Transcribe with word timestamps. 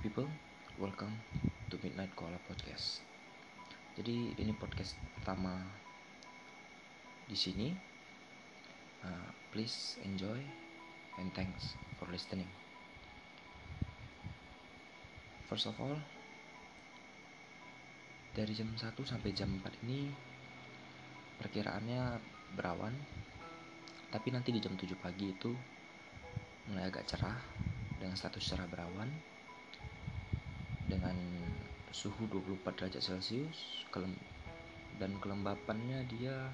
people, 0.00 0.24
welcome 0.80 1.12
to 1.68 1.76
Midnight 1.84 2.08
Koala 2.16 2.40
Podcast. 2.48 3.04
Jadi 4.00 4.32
ini 4.32 4.48
podcast 4.56 4.96
pertama 5.12 5.60
di 7.28 7.36
sini. 7.36 7.68
Uh, 9.04 9.28
please 9.52 10.00
enjoy 10.00 10.40
and 11.20 11.28
thanks 11.36 11.76
for 12.00 12.08
listening. 12.08 12.48
First 15.52 15.68
of 15.68 15.76
all, 15.76 16.00
dari 18.32 18.56
jam 18.56 18.72
1 18.72 18.80
sampai 19.04 19.36
jam 19.36 19.52
4 19.52 19.84
ini 19.84 20.08
perkiraannya 21.44 22.16
berawan, 22.56 22.96
tapi 24.08 24.32
nanti 24.32 24.48
di 24.48 24.64
jam 24.64 24.72
7 24.80 24.96
pagi 24.96 25.28
itu 25.28 25.52
mulai 26.72 26.88
agak 26.88 27.04
cerah 27.04 27.36
dengan 28.00 28.16
status 28.16 28.48
cerah 28.48 28.64
berawan 28.64 29.12
dengan 30.90 31.14
suhu 31.94 32.26
24 32.26 32.66
derajat 32.74 33.02
celcius 33.02 33.86
dan 34.98 35.14
kelembapannya 35.22 36.02
dia 36.10 36.50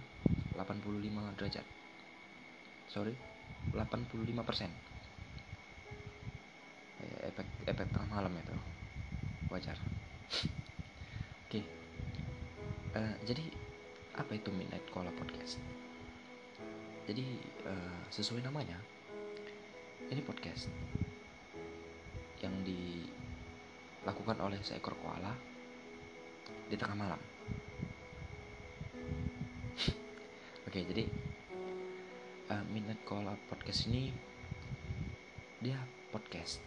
85 0.53 1.37
derajat. 1.41 1.67
Sorry 2.93 3.17
85 3.73 4.45
persen. 4.45 4.71
Efek 7.25 7.49
efek 7.65 7.89
tengah 7.93 8.09
malam 8.13 8.33
itu. 8.37 8.55
Wajar. 9.49 9.77
Oke. 11.47 11.61
Okay. 11.61 11.65
uh, 12.95 13.01
eh, 13.01 13.15
jadi 13.25 13.45
apa 14.17 14.33
itu 14.37 14.49
midnight 14.53 14.85
cola 14.93 15.13
podcast? 15.17 15.61
Jadi 17.07 17.25
uh, 17.69 18.01
sesuai 18.11 18.43
namanya 18.43 18.81
ini 20.11 20.23
podcast 20.23 20.71
yang 22.43 22.55
di 22.63 23.07
dilakukan 24.07 24.39
oleh 24.39 24.63
seekor 24.63 24.95
koala 25.03 25.35
di 26.71 26.79
tengah 26.79 26.95
malam. 26.95 27.19
Oke, 30.71 30.79
jadi 30.87 31.11
uh, 32.55 32.63
Midnight 32.71 33.03
Koala 33.03 33.35
Podcast 33.51 33.91
ini 33.91 34.15
dia 35.59 35.75
podcast 36.15 36.63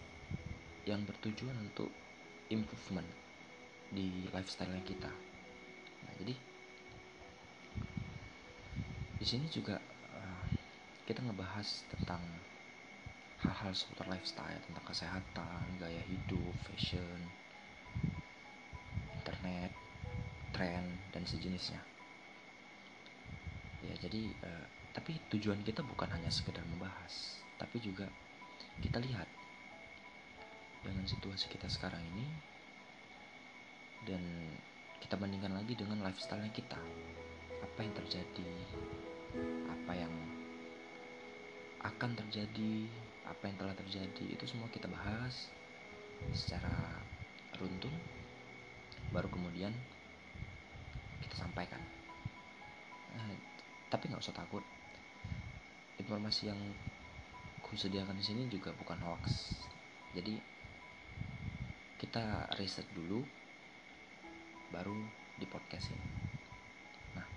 yang 0.83 0.99
bertujuan 1.07 1.55
untuk 1.63 1.87
improvement 2.51 3.07
di 3.87 4.27
lifestyle 4.35 4.75
kita. 4.83 5.07
Nah, 6.03 6.13
jadi 6.19 6.35
di 9.15 9.23
sini 9.23 9.47
juga 9.47 9.79
uh, 10.11 10.43
kita 11.07 11.23
ngebahas 11.23 11.87
tentang 11.87 12.19
hal-hal 13.39 13.71
seputar 13.71 14.11
lifestyle 14.11 14.59
tentang 14.67 14.85
kesehatan 14.85 15.63
gaya 15.79 16.03
hidup 16.11 16.55
fashion 16.67 17.19
internet 19.19 19.71
tren 20.51 20.83
dan 21.15 21.23
sejenisnya. 21.23 21.79
Ya 23.79 23.95
jadi 24.03 24.27
uh, 24.43 24.65
tapi 24.91 25.15
tujuan 25.31 25.63
kita 25.63 25.85
bukan 25.85 26.11
hanya 26.11 26.27
sekedar 26.27 26.65
membahas 26.67 27.39
tapi 27.55 27.79
juga 27.79 28.07
kita 28.79 28.99
lihat 28.99 29.27
dengan 30.83 31.03
situasi 31.03 31.51
kita 31.51 31.67
sekarang 31.67 31.99
ini 32.15 32.27
dan 34.07 34.23
kita 35.03 35.19
bandingkan 35.19 35.51
lagi 35.51 35.75
dengan 35.75 35.99
lifestyle 36.03 36.43
kita 36.55 36.79
apa 37.59 37.79
yang 37.83 37.93
terjadi 37.95 38.51
apa 39.67 39.91
yang 39.95 40.13
akan 41.83 42.11
terjadi 42.15 42.87
apa 43.29 43.43
yang 43.45 43.57
telah 43.61 43.75
terjadi 43.77 44.25
itu 44.25 44.45
semua 44.49 44.65
kita 44.73 44.89
bahas 44.89 45.53
secara 46.33 46.99
runtun 47.55 47.93
baru 49.13 49.29
kemudian 49.29 49.71
kita 51.21 51.35
sampaikan. 51.45 51.81
Eh, 53.15 53.37
tapi 53.87 54.09
nggak 54.09 54.21
usah 54.21 54.35
takut. 54.35 54.65
Informasi 56.01 56.49
yang 56.49 56.59
ku 57.61 57.77
sediakan 57.77 58.17
di 58.17 58.25
sini 58.25 58.41
juga 58.49 58.73
bukan 58.73 58.97
hoax. 59.05 59.53
Jadi 60.17 60.41
kita 61.99 62.47
riset 62.55 62.87
dulu 62.95 63.21
baru 64.71 64.95
di 65.35 65.43
podcast 65.43 65.91
nah 67.11 67.27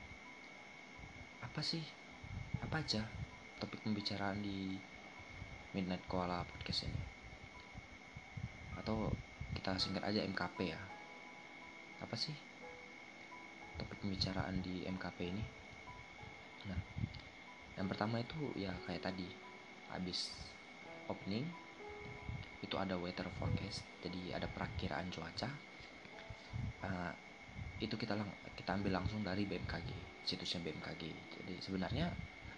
apa 1.42 1.60
sih 1.64 1.82
apa 2.62 2.78
aja 2.78 3.02
topik 3.58 3.82
pembicaraan 3.82 4.38
di 4.38 4.78
Midnight 5.72 6.04
Koala 6.04 6.44
podcast 6.44 6.84
ini. 6.84 7.02
Atau 8.76 9.08
kita 9.56 9.80
singkat 9.80 10.04
aja 10.04 10.20
MKP 10.20 10.68
ya. 10.68 10.80
Apa 12.04 12.12
sih 12.12 12.36
topik 13.80 14.04
pembicaraan 14.04 14.60
di 14.60 14.84
MKP 14.84 15.18
ini? 15.32 15.44
Nah 16.68 16.80
yang 17.80 17.88
pertama 17.88 18.20
itu 18.20 18.52
ya 18.52 18.68
kayak 18.84 19.00
tadi 19.00 19.24
habis 19.88 20.28
opening 21.08 21.48
itu 22.60 22.76
ada 22.76 23.00
weather 23.00 23.26
forecast 23.40 23.80
jadi 24.04 24.36
ada 24.36 24.48
perakiraan 24.52 25.08
cuaca. 25.08 25.48
Uh, 26.84 27.12
itu 27.80 27.96
kita 27.96 28.12
lang 28.12 28.28
kita 28.52 28.76
ambil 28.76 29.00
langsung 29.00 29.24
dari 29.24 29.48
BMKG 29.48 29.88
situsnya 30.22 30.60
BMKG 30.62 31.02
jadi 31.34 31.54
sebenarnya 31.58 32.06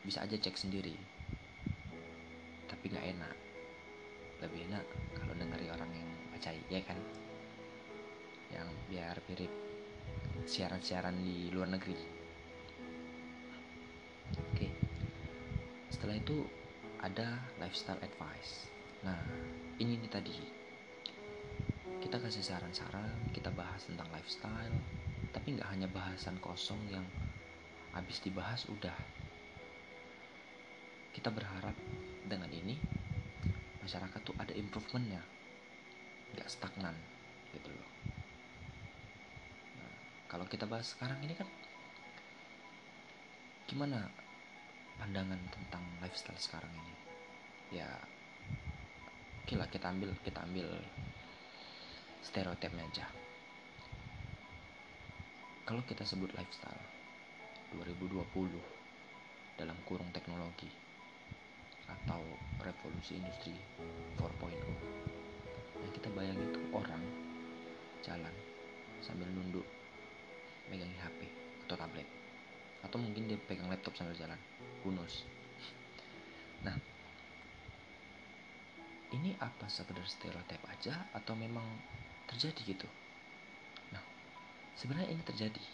bisa 0.05 0.21
aja 0.21 0.37
cek 0.37 0.53
sendiri 0.59 0.93
nggak 2.94 3.10
enak. 3.19 3.37
Lebih 4.47 4.60
enak 4.71 4.87
kalau 5.19 5.34
dengeri 5.34 5.66
orang 5.66 5.91
yang 5.91 6.10
percaya 6.31 6.60
ya 6.71 6.81
kan? 6.87 6.99
Yang 8.55 8.69
biar 8.87 9.16
mirip 9.27 9.53
siaran-siaran 10.47 11.19
di 11.19 11.50
luar 11.50 11.75
negeri. 11.75 11.99
Oke. 14.54 14.69
Setelah 15.91 16.16
itu 16.22 16.47
ada 17.03 17.43
lifestyle 17.59 17.99
advice. 17.99 18.71
Nah 19.03 19.19
ini 19.83 19.99
nih 19.99 20.12
tadi. 20.12 20.37
Kita 21.99 22.21
kasih 22.21 22.47
saran-saran 22.47 23.34
kita 23.34 23.50
bahas 23.50 23.83
tentang 23.91 24.06
lifestyle 24.15 24.71
tapi 25.34 25.59
nggak 25.59 25.66
hanya 25.66 25.88
bahasan 25.91 26.38
kosong 26.38 26.78
yang 26.94 27.03
habis 27.91 28.22
dibahas 28.22 28.71
udah. 28.71 28.94
Kita 31.10 31.31
berharap 31.34 31.75
dengan 32.25 32.49
ini 32.49 32.77
masyarakat 33.85 34.21
tuh 34.25 34.37
ada 34.41 34.53
improvementnya. 34.57 35.21
Nggak 36.33 36.49
stagnan 36.49 36.97
gitu 37.53 37.69
loh. 37.69 37.89
Nah, 39.79 39.95
kalau 40.27 40.49
kita 40.49 40.65
bahas 40.65 40.97
sekarang 40.97 41.21
ini 41.23 41.37
kan 41.37 41.47
gimana 43.69 44.09
pandangan 44.99 45.41
tentang 45.53 45.84
lifestyle 46.01 46.41
sekarang 46.41 46.73
ini? 46.73 46.95
Ya 47.81 47.89
oke 49.45 49.55
lah 49.61 49.69
kita 49.69 49.93
ambil 49.93 50.17
kita 50.25 50.41
ambil 50.43 50.69
stereotipnya 52.25 52.84
aja. 52.89 53.07
Kalau 55.65 55.81
kita 55.84 56.05
sebut 56.05 56.29
lifestyle 56.37 56.83
2020 57.73 58.21
dalam 59.57 59.77
kurung 59.89 60.11
teknologi 60.13 60.84
atau 61.89 62.21
revolusi 62.61 63.21
industri 63.21 63.55
4.0 64.17 64.55
nah 65.81 65.89
kita 65.93 66.09
bayangin 66.17 66.49
tuh 66.55 66.65
orang 66.72 67.03
jalan 68.05 68.34
sambil 69.05 69.28
nunduk 69.28 69.65
megangin 70.69 70.97
HP 71.00 71.28
atau 71.65 71.77
tablet. 71.77 72.09
Atau 72.84 73.00
mungkin 73.00 73.28
dia 73.28 73.41
pegang 73.41 73.69
laptop 73.72 73.97
sambil 73.97 74.17
jalan. 74.17 74.37
Knows? 74.84 75.25
Nah 76.65 76.77
ini 79.16 79.33
apa 79.41 79.65
sekedar 79.71 80.04
stereotip 80.04 80.60
aja 80.69 81.09
atau 81.16 81.33
memang 81.33 81.65
terjadi 82.28 82.60
gitu? 82.77 82.89
Nah 83.97 84.04
sebenarnya 84.77 85.13
ini 85.13 85.22
terjadi. 85.25 85.65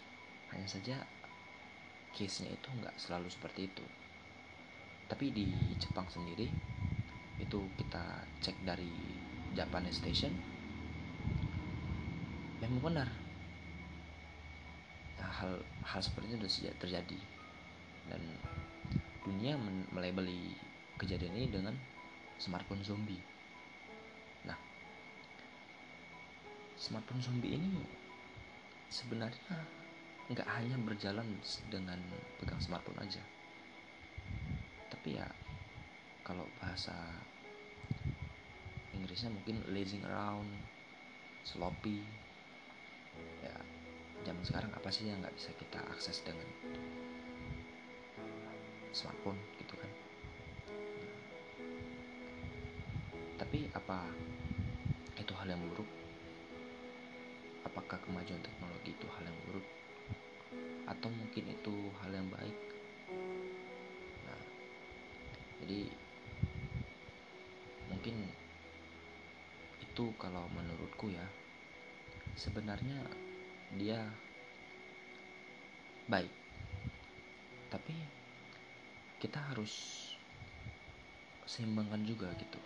Hanya 0.55 0.67
saja 0.67 0.95
case 2.11 2.43
nya 2.43 2.55
itu 2.55 2.67
nggak 2.71 2.95
selalu 2.99 3.31
seperti 3.31 3.71
itu 3.71 3.83
tapi 5.11 5.27
di 5.35 5.51
Jepang 5.75 6.07
sendiri 6.07 6.47
itu 7.35 7.59
kita 7.75 8.23
cek 8.39 8.55
dari 8.63 8.87
Japan 9.51 9.83
Station 9.91 10.31
memang 12.63 12.79
benar. 12.79 13.09
Nah, 15.19 15.31
hal 15.35 15.59
hal 15.83 15.99
seperti 15.99 16.31
itu 16.31 16.47
sudah 16.47 16.73
terjadi. 16.79 17.19
Dan 18.07 18.23
dunia 19.27 19.59
melebeli 19.91 20.55
kejadian 20.95 21.35
ini 21.35 21.47
dengan 21.51 21.75
smartphone 22.39 22.79
zombie. 22.79 23.19
Nah 24.47 24.55
smartphone 26.79 27.19
zombie 27.19 27.59
ini 27.59 27.67
sebenarnya 28.87 29.59
nggak 30.31 30.47
hanya 30.47 30.79
berjalan 30.79 31.27
dengan 31.67 31.99
pegang 32.39 32.63
smartphone 32.63 33.03
aja 33.03 33.21
tapi 35.01 35.17
ya 35.17 35.25
kalau 36.21 36.45
bahasa 36.61 36.93
Inggrisnya 38.93 39.33
mungkin 39.33 39.65
lazing 39.73 40.05
around 40.05 40.45
sloppy. 41.41 42.05
Ya 43.41 43.57
zaman 44.21 44.45
sekarang 44.45 44.69
apa 44.77 44.93
sih 44.93 45.09
yang 45.09 45.17
nggak 45.25 45.33
bisa 45.33 45.49
kita 45.57 45.81
akses 45.89 46.21
dengan 46.21 46.45
smartphone 48.93 49.41
gitu 49.57 49.73
kan? 49.73 49.89
Tapi 53.41 53.73
apa 53.73 54.05
itu 55.17 55.33
hal 55.33 55.49
yang 55.49 55.65
buruk? 55.73 55.89
Apakah 57.65 57.97
kemajuan 58.05 58.45
teknologi 58.45 58.93
itu 58.93 59.09
hal 59.17 59.25
yang 59.25 59.39
buruk? 59.49 59.65
Atau 60.85 61.09
mungkin 61.09 61.49
itu 61.49 61.89
hal 62.05 62.13
yang 62.13 62.29
baik 62.29 62.71
jadi 65.71 65.87
mungkin 67.87 68.27
itu 69.79 70.03
kalau 70.19 70.43
menurutku 70.51 71.07
ya. 71.15 71.23
Sebenarnya 72.35 72.99
dia 73.79 74.03
baik. 76.11 76.31
Tapi 77.71 77.95
kita 79.23 79.39
harus 79.39 79.71
seimbangkan 81.47 82.03
juga 82.03 82.27
gitu. 82.35 82.59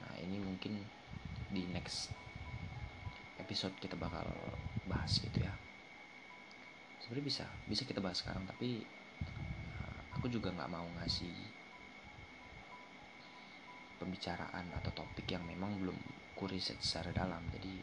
Nah 0.00 0.16
ini 0.24 0.40
mungkin 0.40 0.80
di 1.52 1.68
next 1.76 2.08
episode 3.36 3.76
kita 3.84 4.00
bakal 4.00 4.24
bahas 4.88 5.20
gitu 5.20 5.44
ya. 5.44 5.52
Sebenarnya 7.04 7.26
bisa 7.28 7.44
bisa 7.68 7.84
kita 7.84 8.00
bahas 8.00 8.24
sekarang 8.24 8.48
tapi 8.48 8.80
uh, 9.76 10.00
aku 10.16 10.32
juga 10.32 10.48
nggak 10.56 10.72
mau 10.72 10.88
ngasih 11.00 11.55
pembicaraan 13.96 14.68
atau 14.76 14.92
topik 14.92 15.28
yang 15.32 15.44
memang 15.44 15.76
belum 15.80 15.98
kuriset 16.36 16.80
secara 16.80 17.12
dalam. 17.12 17.40
Jadi 17.52 17.74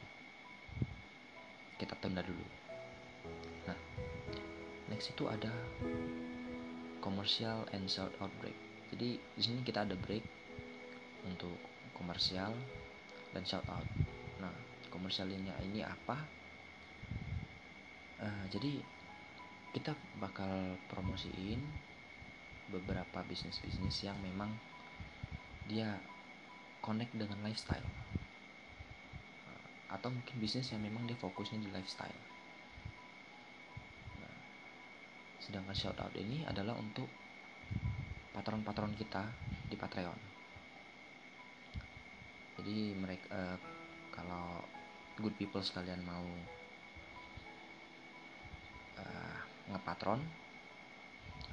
kita 1.77 1.97
tunda 1.97 2.21
dulu. 2.21 2.45
Nah 3.67 3.77
next 4.93 5.11
itu 5.11 5.25
ada 5.25 5.51
commercial 7.01 7.65
and 7.73 7.89
shout 7.89 8.13
out 8.21 8.31
break. 8.39 8.55
Jadi 8.93 9.17
di 9.17 9.41
sini 9.41 9.59
kita 9.65 9.83
ada 9.83 9.97
break 9.97 10.23
untuk 11.25 11.57
komersial 11.97 12.53
dan 13.33 13.43
shout 13.43 13.65
out. 13.67 13.87
Nah 14.37 14.53
komersialnya 14.93 15.57
ini 15.65 15.81
apa? 15.81 16.17
Uh, 18.23 18.45
jadi 18.53 18.79
kita 19.73 19.97
bakal 20.21 20.77
promosiin 20.87 21.59
beberapa 22.69 23.25
bisnis-bisnis 23.25 24.05
yang 24.05 24.15
memang 24.21 24.53
dia 25.67 25.95
connect 26.83 27.15
dengan 27.15 27.39
lifestyle. 27.43 27.85
Atau 29.87 30.09
mungkin 30.09 30.35
bisnis 30.41 30.73
yang 30.73 30.81
memang 30.81 31.05
dia 31.05 31.15
fokusnya 31.15 31.61
di 31.61 31.69
lifestyle. 31.69 32.17
Nah, 34.19 34.37
sedangkan 35.39 35.75
shout 35.77 35.99
out 36.01 36.13
ini 36.17 36.43
adalah 36.43 36.75
untuk 36.75 37.07
patron-patron 38.33 38.97
kita 38.97 39.29
di 39.69 39.77
Patreon. 39.77 40.19
Jadi 42.57 42.77
mereka 42.97 43.27
uh, 43.33 43.57
kalau 44.09 44.65
good 45.21 45.33
people 45.37 45.61
sekalian 45.61 46.01
mau 46.01 46.25
uh, 48.97 49.37
ngepatron 49.69 50.21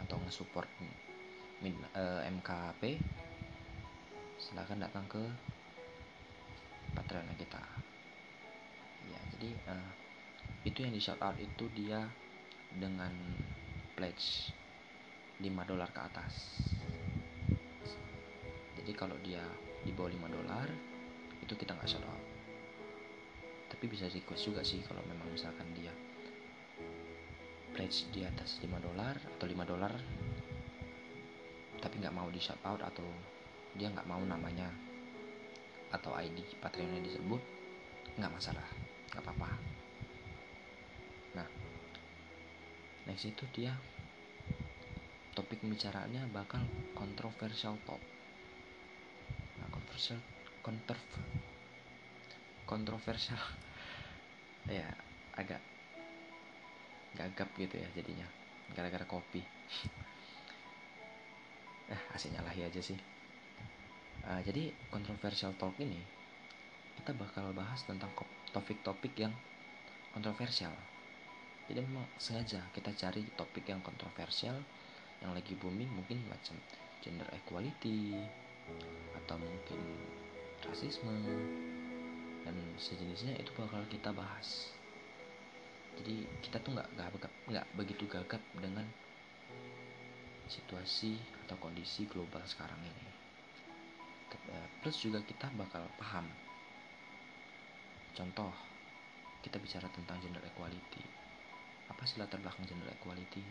atau 0.01 0.17
nge-support 0.25 0.69
uh, 1.93 2.21
MKP 2.25 2.97
silahkan 4.41 4.81
datang 4.81 5.05
ke 5.07 5.21
Patreon 6.97 7.37
kita. 7.37 7.63
Ya 9.07 9.21
jadi 9.37 9.51
uh, 9.69 9.91
itu 10.65 10.79
yang 10.81 10.93
di 10.97 11.01
shout 11.01 11.21
out 11.21 11.37
itu 11.37 11.69
dia 11.77 12.09
dengan 12.75 13.13
pledge 13.95 14.51
5 15.39 15.47
dolar 15.69 15.93
ke 15.93 16.01
atas. 16.01 16.35
Jadi 18.81 18.93
kalau 18.97 19.15
dia 19.21 19.45
di 19.85 19.93
bawah 19.93 20.09
5 20.09 20.37
dolar 20.37 20.69
itu 21.45 21.53
kita 21.55 21.77
nggak 21.77 21.89
shout 21.89 22.05
out 22.05 22.31
tapi 23.71 23.97
bisa 23.97 24.11
request 24.13 24.45
juga 24.45 24.61
sih 24.61 24.85
kalau 24.85 25.01
memang 25.09 25.31
misalkan 25.33 25.65
dia 25.73 25.95
pledge 27.73 28.13
di 28.13 28.27
atas 28.27 28.61
5 28.61 28.69
dolar 28.77 29.17
atau 29.17 29.47
5 29.49 29.73
dolar 29.73 29.93
tapi 31.81 31.95
nggak 31.97 32.13
mau 32.13 32.29
di 32.29 32.43
shout 32.43 32.61
out 32.67 32.83
atau 32.85 33.07
dia 33.79 33.89
nggak 33.91 34.09
mau 34.09 34.23
namanya 34.27 34.67
atau 35.91 36.15
ID 36.15 36.59
Patreonnya 36.63 37.03
disebut 37.03 37.43
nggak 38.19 38.33
masalah 38.35 38.67
nggak 39.11 39.23
apa-apa. 39.27 39.51
Nah 41.39 41.49
next 43.07 43.27
itu 43.27 43.45
dia 43.55 43.75
topik 45.35 45.63
pembicaraannya 45.63 46.31
bakal 46.31 46.63
kontroversial 46.95 47.79
talk. 47.87 48.03
Nah 49.59 49.67
kontroversial 49.71 50.19
kontrov 50.63 51.03
kontroversial 52.67 53.41
ya 54.71 54.87
agak 55.35 55.63
gagap 57.19 57.51
gitu 57.59 57.75
ya 57.79 57.89
jadinya 57.95 58.27
gara-gara 58.75 59.07
kopi. 59.07 59.43
Eh 61.91 62.03
asik 62.15 62.31
nyalahi 62.31 62.71
aja 62.71 62.79
sih 62.79 62.95
uh, 64.31 64.41
jadi 64.47 64.71
kontroversial 64.95 65.51
talk 65.59 65.75
ini 65.83 65.99
kita 67.03 67.17
bakal 67.19 67.51
bahas 67.51 67.83
tentang 67.83 68.13
topik-topik 68.55 69.17
yang 69.19 69.35
kontroversial. 70.15 70.71
Jadi 71.67 71.81
memang 71.87 72.07
sengaja 72.19 72.61
kita 72.75 72.93
cari 72.95 73.25
topik 73.35 73.67
yang 73.67 73.81
kontroversial 73.81 74.59
yang 75.23 75.33
lagi 75.33 75.55
booming 75.57 75.89
mungkin 75.91 76.21
macam 76.29 76.59
gender 77.01 77.27
equality 77.33 78.19
atau 79.17 79.37
mungkin 79.41 79.81
rasisme 80.67 81.15
dan 82.45 82.57
sejenisnya 82.77 83.39
itu 83.39 83.51
bakal 83.57 83.81
kita 83.89 84.13
bahas. 84.13 84.71
Jadi 86.01 86.27
kita 86.45 86.61
tuh 86.61 86.77
nggak 86.77 86.89
nggak 87.49 87.67
begitu 87.75 88.05
gagap 88.07 88.43
dengan 88.61 88.85
situasi 90.51 91.17
atau 91.47 91.57
kondisi 91.63 92.11
global 92.11 92.43
sekarang 92.43 92.83
ini 92.83 93.10
plus 94.81 94.97
juga 95.01 95.21
kita 95.23 95.51
bakal 95.55 95.85
paham. 96.01 96.27
Contoh 98.17 98.53
kita 99.41 99.57
bicara 99.57 99.89
tentang 99.93 100.21
gender 100.21 100.43
equality. 100.45 101.05
Apa 101.89 102.03
sih 102.07 102.21
latar 102.21 102.41
belakang 102.41 102.65
gender 102.69 102.89
equality? 102.93 103.45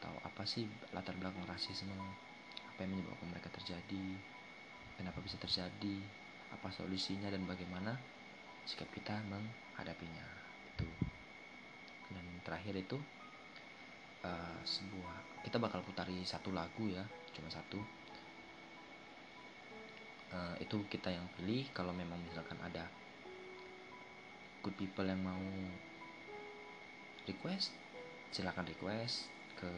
Atau 0.00 0.14
apa 0.24 0.42
sih 0.48 0.64
latar 0.96 1.16
belakang 1.16 1.44
rasisme? 1.44 1.92
Apa 2.74 2.84
yang 2.84 2.96
menyebabkan 2.96 3.28
mereka 3.28 3.48
terjadi? 3.52 4.04
Kenapa 4.96 5.20
bisa 5.20 5.36
terjadi? 5.40 5.96
Apa 6.52 6.72
solusinya 6.72 7.28
dan 7.30 7.44
bagaimana 7.44 7.96
sikap 8.64 8.88
kita 8.92 9.20
menghadapinya? 9.28 10.26
Itu. 10.76 10.88
Dan 12.10 12.24
terakhir 12.42 12.74
itu 12.80 12.98
uh, 14.24 14.60
sebuah 14.64 15.44
kita 15.44 15.56
bakal 15.56 15.80
putari 15.84 16.20
satu 16.24 16.52
lagu 16.52 16.88
ya 16.88 17.04
cuma 17.32 17.48
satu 17.48 17.80
uh, 20.34 20.54
itu 20.62 20.82
kita 20.90 21.10
yang 21.10 21.26
pilih. 21.38 21.66
Kalau 21.74 21.94
memang 21.94 22.18
misalkan 22.26 22.58
ada 22.62 22.86
good 24.60 24.76
people 24.76 25.06
yang 25.06 25.20
mau 25.22 25.40
request 27.24 27.72
silakan 28.30 28.66
request 28.66 29.30
ke 29.58 29.70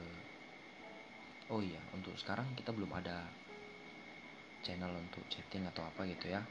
oh 1.49 1.61
iya 1.61 1.81
untuk 1.97 2.15
sekarang 2.17 2.47
kita 2.55 2.71
belum 2.73 2.89
ada 2.93 3.25
channel 4.63 4.93
untuk 4.95 5.25
chatting 5.27 5.67
atau 5.67 5.83
apa 5.83 6.07
gitu 6.07 6.33
ya. 6.33 6.43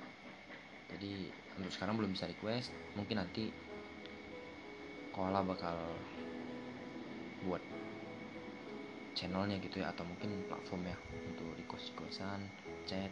Jadi 0.91 1.31
untuk 1.55 1.71
sekarang 1.71 1.95
belum 1.95 2.11
bisa 2.11 2.27
request. 2.27 2.75
Mungkin 2.99 3.21
nanti 3.21 3.47
koala 5.15 5.43
bakal 5.43 5.77
buat 7.47 7.63
channelnya 9.15 9.59
gitu 9.59 9.83
ya 9.83 9.91
atau 9.91 10.07
mungkin 10.07 10.43
platform 10.47 10.87
ya 10.87 10.97
untuk 11.27 11.51
request 11.59 11.91
requestan 11.95 12.39
chat 12.87 13.11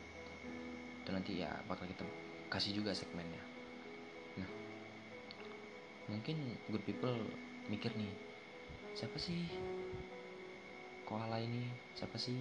itu 1.09 1.17
nanti 1.17 1.33
ya 1.41 1.49
bakal 1.65 1.89
kita 1.89 2.05
kasih 2.53 2.77
juga 2.77 2.93
segmennya. 2.93 3.41
Nah 4.37 4.49
mungkin 6.05 6.37
good 6.69 6.85
people 6.85 7.17
mikir 7.65 7.89
nih 7.97 8.13
siapa 8.93 9.17
sih 9.17 9.49
koala 11.09 11.41
ini? 11.41 11.65
Siapa 11.97 12.13
sih 12.21 12.37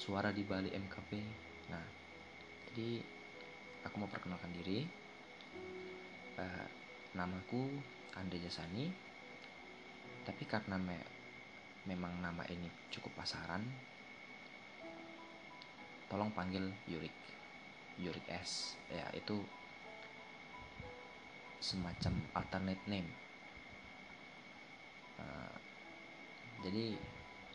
suara 0.00 0.32
di 0.32 0.48
balik 0.48 0.72
MKP 0.72 1.20
nah 1.68 1.84
jadi 2.72 3.04
aku 3.84 4.00
mau 4.00 4.08
perkenalkan 4.08 4.56
diri. 4.56 4.88
Uh, 6.40 6.66
namaku 7.12 7.68
Andre 8.16 8.40
Jasani. 8.40 8.88
Tapi 10.24 10.48
karena 10.48 10.80
me 10.80 10.96
memang 11.84 12.16
nama 12.24 12.48
ini 12.48 12.72
cukup 12.88 13.12
pasaran 13.12 13.60
tolong 16.10 16.34
panggil 16.34 16.66
Yurik. 16.90 17.14
Yurik 18.02 18.26
S. 18.26 18.74
Ya 18.90 19.06
itu 19.14 19.38
semacam 21.62 22.18
alternate 22.34 22.84
name. 22.90 23.10
Uh, 25.20 25.56
jadi 26.66 26.98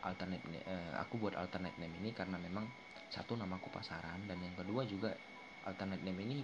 alternate 0.00 0.42
uh, 0.64 0.96
aku 1.02 1.20
buat 1.20 1.36
alternate 1.36 1.76
name 1.76 1.92
ini 2.00 2.16
karena 2.16 2.40
memang 2.40 2.64
satu 3.12 3.36
namaku 3.38 3.70
pasaran 3.70 4.24
dan 4.26 4.38
yang 4.42 4.54
kedua 4.56 4.82
juga 4.88 5.12
alternate 5.68 6.02
name 6.02 6.22
ini 6.24 6.38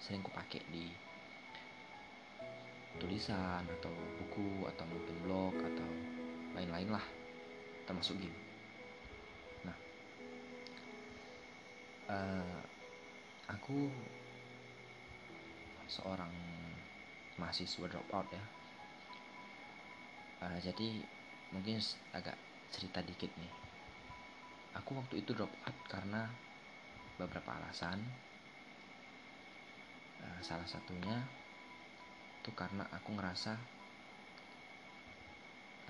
sering 0.00 0.24
kupakai 0.24 0.64
di 0.72 0.88
tulisan 3.00 3.64
atau 3.80 3.92
buku 4.20 4.68
atau 4.68 4.84
mungkin 4.88 5.16
blog 5.24 5.54
atau 5.56 5.88
lain-lain 6.56 6.88
lah 6.92 7.04
termasuk 7.88 8.20
game 8.20 8.49
uh, 12.10 12.58
aku 13.46 13.86
seorang 15.86 16.30
mahasiswa 17.38 17.86
drop 17.86 18.08
out 18.14 18.28
ya. 18.30 18.44
Uh, 20.40 20.58
jadi 20.62 21.04
mungkin 21.54 21.78
agak 22.14 22.34
cerita 22.74 23.02
dikit 23.02 23.30
nih. 23.38 23.52
Aku 24.78 24.94
waktu 24.98 25.22
itu 25.22 25.34
drop 25.34 25.50
out 25.66 25.78
karena 25.90 26.30
beberapa 27.18 27.58
alasan. 27.58 27.98
Uh, 30.20 30.40
salah 30.44 30.68
satunya 30.68 31.24
itu 32.40 32.50
karena 32.52 32.84
aku 32.92 33.12
ngerasa 33.16 33.56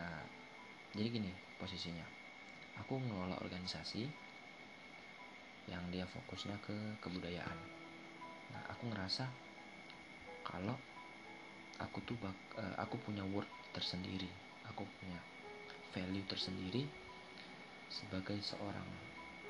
uh, 0.00 0.24
jadi 0.94 1.08
gini 1.12 1.30
posisinya. 1.60 2.06
Aku 2.80 2.96
ngelola 2.96 3.36
organisasi 3.44 4.29
yang 5.70 5.86
dia 5.94 6.04
fokusnya 6.10 6.58
ke 6.60 6.74
kebudayaan. 6.98 7.58
Nah 8.50 8.62
aku 8.74 8.90
ngerasa 8.90 9.24
kalau 10.42 10.74
aku 11.78 12.02
tuh 12.02 12.18
bak, 12.18 12.34
uh, 12.58 12.74
aku 12.82 12.98
punya 13.00 13.22
word 13.22 13.46
tersendiri 13.70 14.28
aku 14.70 14.86
punya 15.02 15.18
value 15.90 16.22
tersendiri 16.30 16.86
sebagai 17.90 18.38
seorang 18.38 18.86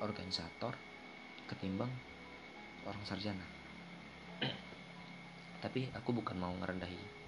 organisator 0.01 0.73
ketimbang 1.45 1.93
orang 2.89 3.03
sarjana. 3.05 3.45
Tapi 5.63 5.93
aku 5.93 6.09
bukan 6.09 6.41
mau 6.41 6.51
ngerendahi 6.57 7.21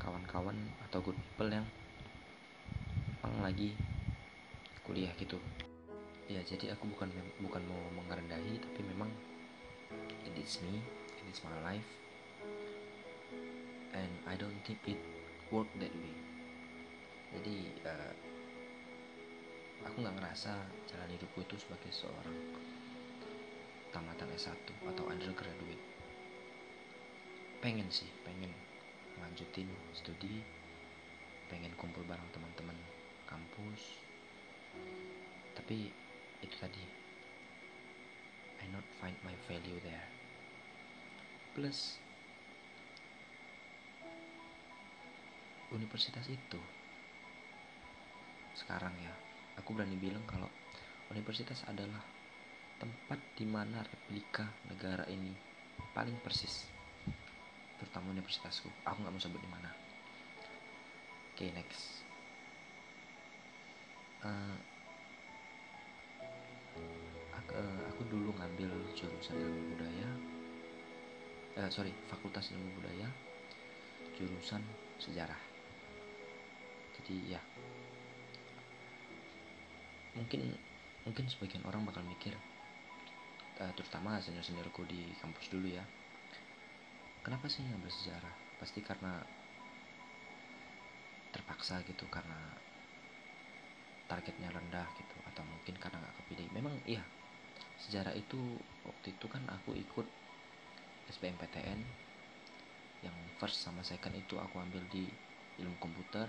kawan-kawan 0.00 0.56
atau 0.88 1.04
good 1.04 1.14
people 1.14 1.52
yang 1.52 1.66
lagi 3.44 3.76
kuliah 4.84 5.12
gitu 5.20 5.36
ya 6.24 6.40
jadi 6.40 6.72
aku 6.72 6.88
bukan 6.88 7.12
bukan 7.42 7.62
mau 7.68 8.02
merendahi 8.08 8.56
tapi 8.56 8.80
memang 8.88 9.12
it 10.24 10.34
is 10.40 10.56
me 10.64 10.80
it 11.20 11.26
is 11.28 11.44
my 11.44 11.52
life 11.60 11.90
and 13.94 14.12
I 14.26 14.34
don't 14.34 14.58
think 14.66 14.82
it 14.90 14.98
work 15.54 15.70
that 15.78 15.94
way. 15.94 16.14
Jadi 17.34 17.56
uh, 17.86 18.14
aku 19.86 20.02
nggak 20.02 20.16
ngerasa 20.18 20.52
jalan 20.90 21.10
hidupku 21.14 21.46
itu 21.46 21.54
sebagai 21.58 21.90
seorang 21.94 22.38
tamatan 23.94 24.28
S1 24.34 24.58
atau 24.90 25.04
undergraduate. 25.06 25.82
Pengen 27.62 27.86
sih 27.88 28.10
pengen 28.26 28.50
lanjutin 29.22 29.70
studi 29.94 30.42
pengen 31.46 31.70
kumpul 31.78 32.02
bareng 32.02 32.26
teman-teman 32.34 32.74
kampus. 33.30 34.02
Tapi 35.54 35.94
itu 36.44 36.56
tadi. 36.60 36.84
I 38.60 38.68
not 38.72 38.84
find 39.00 39.16
my 39.24 39.32
value 39.48 39.80
there. 39.80 40.08
Plus 41.56 42.00
universitas 45.74 46.30
itu 46.30 46.60
sekarang 48.54 48.94
ya 49.02 49.10
aku 49.58 49.74
berani 49.74 49.98
bilang 49.98 50.22
kalau 50.30 50.46
universitas 51.10 51.66
adalah 51.66 51.98
tempat 52.78 53.18
di 53.34 53.42
mana 53.42 53.82
replika 53.82 54.46
negara 54.70 55.02
ini 55.10 55.34
paling 55.90 56.14
persis 56.22 56.70
terutama 57.78 58.14
universitasku. 58.14 58.70
Aku 58.86 59.02
nggak 59.02 59.12
mau 59.14 59.22
sebut 59.22 59.40
di 59.42 59.50
mana. 59.50 59.70
Oke 61.34 61.46
okay, 61.46 61.48
next. 61.50 62.06
Uh, 64.22 64.56
jurusan 69.04 69.36
ilmu 69.36 69.60
budaya 69.76 70.08
uh, 71.60 71.70
sorry 71.70 71.92
fakultas 72.08 72.50
ilmu 72.50 72.68
budaya 72.80 73.08
jurusan 74.14 74.62
sejarah. 75.02 75.38
Jadi 76.94 77.34
ya. 77.34 77.42
Mungkin 80.14 80.54
mungkin 81.02 81.24
sebagian 81.26 81.66
orang 81.66 81.82
bakal 81.82 82.06
mikir 82.06 82.32
uh, 83.58 83.72
terutama 83.74 84.22
senior 84.22 84.46
seniorku 84.46 84.86
di 84.86 85.10
kampus 85.18 85.50
dulu 85.50 85.68
ya 85.68 85.82
kenapa 87.24 87.48
sih 87.50 87.64
ngambil 87.64 87.90
sejarah? 87.90 88.34
Pasti 88.60 88.84
karena 88.84 89.18
terpaksa 91.34 91.82
gitu 91.88 92.06
karena 92.06 92.38
targetnya 94.06 94.52
rendah 94.52 94.86
gitu 94.94 95.16
atau 95.26 95.42
mungkin 95.42 95.74
karena 95.80 95.98
nggak 95.98 96.16
kepilih. 96.22 96.46
Memang 96.54 96.76
iya 96.86 97.02
sejarah 97.82 98.14
itu 98.14 98.38
waktu 98.86 99.14
itu 99.16 99.26
kan 99.26 99.42
aku 99.50 99.74
ikut 99.74 100.06
SBMPTN 101.10 101.80
yang 103.04 103.16
first 103.36 103.60
sama 103.60 103.84
second 103.84 104.16
itu 104.16 104.40
aku 104.40 104.56
ambil 104.56 104.80
di 104.88 105.04
ilmu 105.60 105.76
komputer. 105.76 106.28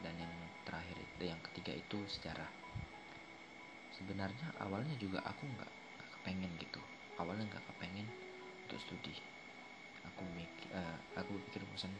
Dan 0.00 0.16
yang 0.16 0.32
terakhir 0.64 0.96
itu 0.96 1.28
yang 1.28 1.40
ketiga 1.44 1.76
itu 1.76 1.98
sejarah. 2.08 2.48
Sebenarnya 3.96 4.48
awalnya 4.60 4.96
juga 4.96 5.20
aku 5.24 5.44
nggak 5.44 5.70
kepengen 6.16 6.52
gitu. 6.60 6.80
Awalnya 7.20 7.48
nggak 7.52 7.64
kepengen 7.72 8.08
untuk 8.64 8.80
studi. 8.80 9.12
Aku 10.08 10.24
mikir 10.32 10.72
uh, 10.72 10.96
aku 11.16 11.36
pikir 11.48 11.60
bosan. 11.68 11.92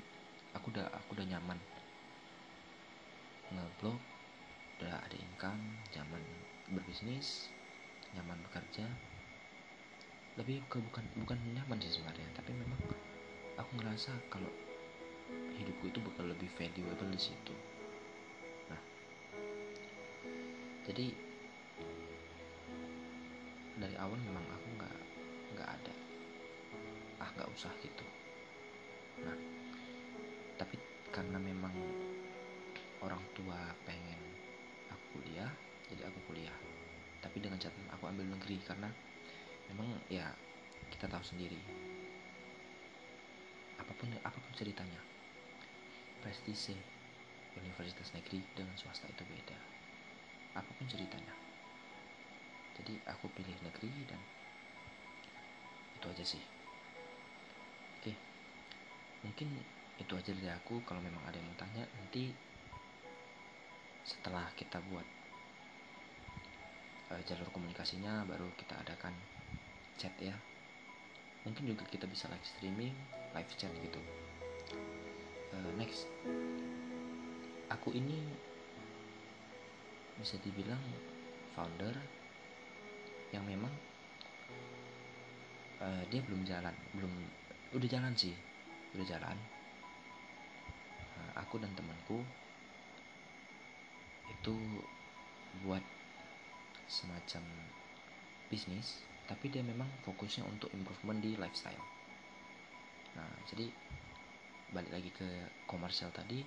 Aku 0.57 0.73
udah 0.73 0.89
aku 0.97 1.13
udah 1.17 1.29
nyaman. 1.29 1.61
Ngeblog 3.53 4.01
udah 4.81 4.97
ada 4.97 5.17
income 5.17 5.61
zaman 5.93 6.25
berbisnis 6.73 7.53
nyaman 8.17 8.39
bekerja. 8.47 8.87
Lebih 10.39 10.65
ke 10.71 10.79
bukan 10.81 11.05
bukan 11.21 11.39
nyaman 11.53 11.79
sih 11.83 11.93
sebenarnya 11.99 12.31
tapi 12.33 12.55
memang 12.55 12.81
aku 13.59 13.71
ngerasa 13.77 14.15
kalau 14.33 14.49
hidupku 15.59 15.91
itu 15.93 16.01
bakal 16.01 16.27
lebih 16.31 16.49
valuable 16.57 17.11
di 17.13 17.21
situ. 17.21 17.55
Nah 18.71 18.83
jadi 20.89 21.13
dari 23.81 23.97
awal 23.97 24.17
memang 24.21 24.45
aku 24.49 24.67
nggak 24.81 24.97
nggak 25.57 25.69
ada 25.69 25.95
ah 27.21 27.29
nggak 27.37 27.51
usah 27.53 27.73
gitu. 27.85 28.07
Nah 29.23 29.37
tapi 30.57 30.77
karena 31.11 31.37
memang 31.37 31.75
orang 33.01 33.23
tua 33.33 33.73
pengen 33.89 34.21
aku 34.93 35.21
kuliah 35.21 35.51
jadi 35.91 36.07
aku 36.07 36.19
kuliah 36.31 36.55
tapi 37.21 37.39
dengan 37.41 37.61
catatan 37.61 37.89
aku 37.93 38.09
ambil 38.09 38.27
negeri 38.33 38.57
karena 38.65 38.89
memang 39.73 40.01
ya 40.09 40.27
kita 40.91 41.07
tahu 41.07 41.23
sendiri. 41.23 41.61
Apa 43.79 43.93
pun 43.97 44.09
apa 44.21 44.37
pun 44.37 44.53
ceritanya 44.57 45.01
prestise 46.21 46.77
universitas 47.57 48.13
negeri 48.17 48.41
dengan 48.57 48.75
swasta 48.77 49.09
itu 49.09 49.23
beda. 49.25 49.59
Apa 50.57 50.71
pun 50.77 50.89
ceritanya. 50.89 51.33
Jadi 52.81 52.97
aku 53.05 53.29
pilih 53.37 53.57
negeri 53.61 53.93
dan 54.09 54.21
itu 56.01 56.07
aja 56.09 56.25
sih. 56.25 56.45
Oke 58.01 58.13
mungkin 59.21 59.49
itu 60.01 60.13
aja 60.17 60.33
dari 60.33 60.49
aku. 60.49 60.81
Kalau 60.89 61.01
memang 61.05 61.21
ada 61.29 61.37
yang 61.37 61.47
mau 61.47 61.59
tanya 61.61 61.85
nanti 61.85 62.33
setelah 64.01 64.49
kita 64.57 64.81
buat 64.89 65.05
uh, 67.11 67.23
jalur 67.27 67.47
komunikasinya 67.51 68.25
baru 68.27 68.47
kita 68.55 68.79
adakan 68.79 69.15
chat 69.99 70.15
ya. 70.23 70.35
Mungkin 71.45 71.73
juga 71.75 71.85
kita 71.89 72.07
bisa 72.07 72.31
live 72.31 72.47
streaming 72.47 72.95
live 73.35 73.53
chat 73.59 73.73
gitu. 73.75 74.01
Uh, 75.51 75.71
next. 75.77 76.07
Aku 77.71 77.95
ini 77.95 78.19
bisa 80.19 80.37
dibilang 80.43 80.83
founder 81.55 81.95
yang 83.31 83.47
memang 83.47 83.73
uh, 85.81 86.03
dia 86.11 86.21
belum 86.27 86.43
jalan 86.45 86.75
belum 86.93 87.13
udah 87.73 87.89
jalan 87.89 88.13
sih 88.15 88.35
udah 88.95 89.07
jalan. 89.07 89.39
Aku 91.47 91.63
dan 91.63 91.71
temanku 91.79 92.21
itu 94.29 94.55
buat 95.63 95.83
semacam 96.91 97.47
bisnis 98.51 99.07
tapi 99.31 99.47
dia 99.47 99.63
memang 99.63 99.87
fokusnya 100.03 100.43
untuk 100.43 100.75
improvement 100.75 101.23
di 101.23 101.39
lifestyle. 101.39 101.79
Nah 103.15 103.31
jadi 103.47 103.71
balik 104.75 104.91
lagi 104.91 105.11
ke 105.15 105.29
komersial 105.71 106.11
tadi 106.11 106.43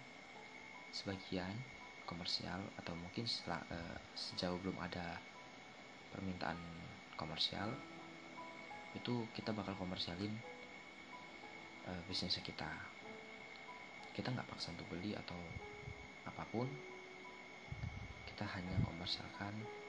sebagian 0.92 1.56
komersial 2.04 2.60
atau 2.76 2.92
mungkin 3.00 3.24
setelah, 3.24 3.64
uh, 3.72 3.98
sejauh 4.14 4.60
belum 4.60 4.76
ada 4.84 5.16
permintaan 6.12 6.60
komersial 7.16 7.72
itu 8.94 9.26
kita 9.34 9.56
bakal 9.56 9.74
komersialin 9.80 10.36
uh, 11.88 12.02
bisnisnya 12.06 12.44
kita. 12.44 12.70
Kita 14.14 14.30
nggak 14.30 14.46
paksa 14.46 14.76
untuk 14.76 14.86
beli 14.94 15.16
atau 15.18 15.40
apa 16.28 16.44
pun 16.52 16.68
kita 18.30 18.46
hanya 18.46 18.76
komersialkan 18.86 19.83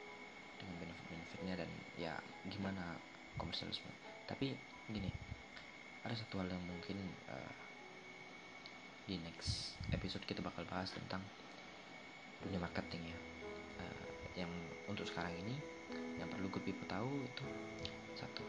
dengan 0.64 0.88
benefit-benefitnya 0.88 1.54
dan 1.60 1.70
ya 2.00 2.12
gimana 2.48 2.96
komersialisme. 3.36 3.92
Tapi 4.24 4.56
gini 4.88 5.12
ada 6.04 6.16
satu 6.16 6.40
hal 6.40 6.48
yang 6.48 6.64
mungkin 6.64 6.96
uh, 7.28 7.52
di 9.04 9.20
next 9.20 9.76
episode 9.92 10.24
kita 10.24 10.40
bakal 10.40 10.64
bahas 10.64 10.88
tentang 10.92 11.20
dunia 12.40 12.60
marketing 12.60 13.12
ya. 13.12 13.18
Uh, 13.84 14.08
yang 14.40 14.52
untuk 14.88 15.04
sekarang 15.04 15.36
ini 15.36 15.60
yang 16.16 16.28
perlu 16.32 16.48
good 16.48 16.64
people 16.64 16.88
tahu 16.88 17.08
itu 17.24 17.44
satu. 18.16 18.44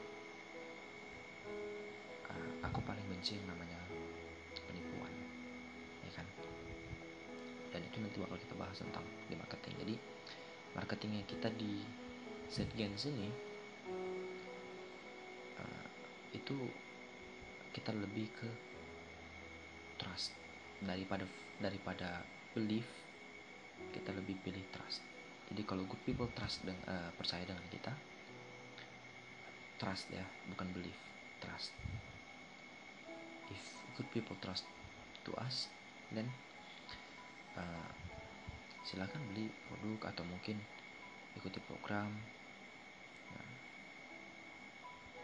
Uh, 2.31 2.51
aku 2.63 2.79
paling 2.83 3.03
benci 3.11 3.35
yang 3.35 3.47
namanya 3.51 3.79
penipuan 4.67 5.11
ya 6.07 6.11
kan? 6.15 6.27
Dan 7.75 7.83
itu 7.83 7.97
nanti 7.99 8.17
bakal 8.19 8.39
kita 8.39 8.55
bahas 8.55 8.77
tentang 8.79 9.03
di 9.27 9.35
marketing. 9.35 9.73
Jadi 9.83 9.95
marketingnya 10.75 11.23
kita 11.27 11.47
di 11.55 12.03
Zgens 12.49 13.09
ini 13.09 13.29
uh, 15.59 15.85
itu 16.31 16.57
kita 17.75 17.91
lebih 17.91 18.29
ke 18.31 18.49
trust. 19.99 20.35
Daripada 20.83 21.25
daripada 21.57 22.21
belief 22.53 22.85
kita 23.91 24.11
lebih 24.15 24.39
pilih 24.43 24.63
trust. 24.71 25.03
Jadi 25.51 25.61
kalau 25.63 25.85
good 25.85 26.01
people 26.03 26.29
trust 26.33 26.63
dengan 26.65 26.81
uh, 26.89 27.09
percaya 27.15 27.45
dengan 27.45 27.65
kita 27.69 27.93
trust 29.75 30.07
ya 30.11 30.23
bukan 30.51 30.71
belief 30.71 30.97
trust. 31.43 31.75
If 33.51 33.61
good 33.99 34.09
people 34.11 34.37
trust 34.39 34.65
to 35.27 35.31
us 35.41 35.67
then 36.13 36.29
uh, 37.57 37.89
silakan 38.85 39.21
beli 39.33 39.49
produk 39.67 40.13
atau 40.13 40.23
mungkin 40.29 40.61
ikuti 41.35 41.59
program 41.65 42.13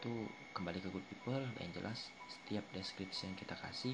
itu 0.02 0.26
kembali 0.58 0.82
ke 0.82 0.90
good 0.90 1.06
people 1.14 1.46
yang 1.62 1.70
jelas 1.78 2.10
setiap 2.26 2.66
deskripsi 2.74 3.30
yang 3.30 3.38
kita 3.38 3.54
kasih 3.54 3.94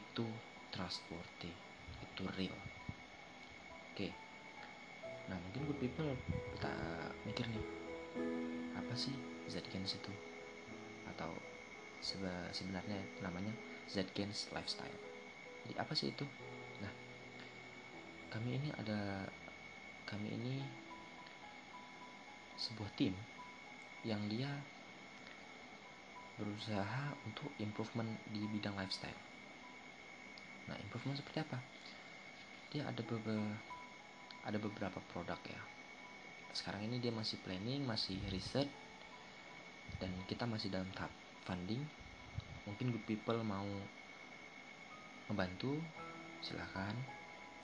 itu 0.00 0.24
trustworthy 0.72 1.52
itu 2.00 2.24
real. 2.40 2.56
Oke. 3.92 4.08
Nah 5.28 5.36
mungkin 5.36 5.68
good 5.68 5.76
people 5.76 6.08
kita 6.56 6.72
mikir 7.28 7.44
nih 7.52 7.66
apa 8.72 8.96
sih 8.96 9.12
Zgens 9.44 10.00
itu? 10.00 10.12
Atau 11.12 11.36
sebenarnya 12.56 13.04
namanya 13.20 13.52
Zgens 13.92 14.48
lifestyle. 14.56 14.98
Jadi 15.68 15.76
apa 15.76 15.92
sih 15.92 16.16
itu? 16.16 16.24
Nah 16.80 16.92
kami 18.32 18.56
ini 18.56 18.72
ada 18.80 19.28
kami 20.08 20.32
ini 20.32 20.64
sebuah 22.56 22.88
tim 22.96 23.12
yang 24.00 24.24
dia 24.32 24.48
berusaha 26.34 27.14
untuk 27.22 27.50
improvement 27.62 28.10
di 28.30 28.42
bidang 28.50 28.74
lifestyle. 28.74 29.16
Nah, 30.66 30.76
improvement 30.80 31.18
seperti 31.18 31.44
apa? 31.44 31.58
Dia 32.74 32.90
ada 32.90 33.02
beberapa 33.06 33.54
ada 34.44 34.58
beberapa 34.60 34.98
produk 35.14 35.40
ya. 35.46 35.60
Sekarang 36.52 36.84
ini 36.84 37.00
dia 37.00 37.10
masih 37.10 37.40
planning, 37.42 37.86
masih 37.86 38.18
riset 38.28 38.68
dan 39.98 40.10
kita 40.26 40.44
masih 40.44 40.70
dalam 40.70 40.88
tahap 40.92 41.10
funding. 41.46 41.82
Mungkin 42.68 42.92
good 42.92 43.06
people 43.06 43.40
mau 43.44 43.66
membantu, 45.28 45.80
silahkan 46.44 46.94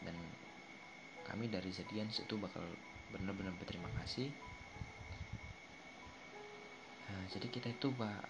dan 0.01 0.17
kami 1.29 1.53
dari 1.53 1.69
Zedians 1.71 2.19
itu 2.23 2.35
bakal 2.41 2.65
benar-benar 3.13 3.53
berterima 3.61 3.91
kasih 4.01 4.31
nah, 7.11 7.25
jadi 7.27 7.47
kita 7.51 7.75
itu 7.75 7.91
bah, 7.99 8.23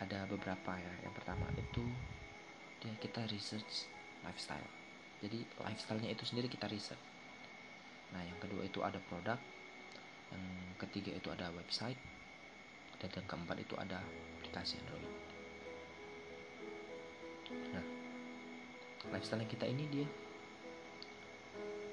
ada 0.00 0.24
beberapa 0.30 0.72
ya. 0.78 0.92
Yang 1.04 1.14
pertama 1.20 1.46
itu 1.58 1.84
dia 2.78 2.94
kita 3.02 3.26
research 3.28 3.90
lifestyle. 4.22 4.66
Jadi 5.18 5.42
lifestylenya 5.58 6.14
itu 6.14 6.24
sendiri 6.24 6.46
kita 6.46 6.70
riset. 6.70 6.98
Nah 8.14 8.22
yang 8.22 8.38
kedua 8.38 8.64
itu 8.64 8.80
ada 8.80 9.02
produk 9.10 9.38
yang 10.28 10.44
ketiga 10.78 11.16
itu 11.16 11.28
ada 11.32 11.50
website 11.56 11.98
dan 13.00 13.08
yang 13.10 13.26
keempat 13.26 13.56
itu 13.58 13.74
ada 13.74 13.98
aplikasi 14.38 14.78
Android. 14.78 15.14
Nah 17.74 17.84
lifestyle 19.10 19.42
kita 19.48 19.66
ini 19.66 19.84
dia 19.90 20.08